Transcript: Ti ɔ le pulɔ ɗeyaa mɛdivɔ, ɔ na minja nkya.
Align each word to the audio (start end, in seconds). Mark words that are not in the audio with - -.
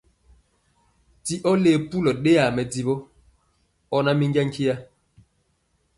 Ti 1.25 1.35
ɔ 1.49 1.51
le 1.63 1.71
pulɔ 1.89 2.11
ɗeyaa 2.23 2.49
mɛdivɔ, 2.55 2.93
ɔ 3.95 3.97
na 4.05 4.11
minja 4.19 4.41
nkya. 4.47 4.73